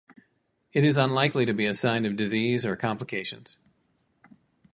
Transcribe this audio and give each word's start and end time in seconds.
It 0.73 0.83
is 0.83 0.97
unlikely 0.97 1.45
to 1.45 1.53
be 1.53 1.67
a 1.67 1.75
sign 1.75 2.07
of 2.07 2.15
disease 2.15 2.65
or 2.65 2.75
complications. 2.75 3.59